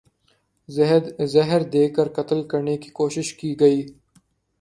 [1.33, 3.81] زہر دے کر قتل کرنے کی کوشش کی گئی